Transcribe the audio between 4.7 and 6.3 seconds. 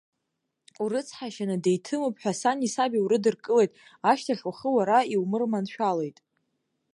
уара иумырманшәалеит.